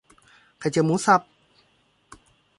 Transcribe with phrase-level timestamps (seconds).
[0.59, 1.21] ไข่เจียวหมูสับ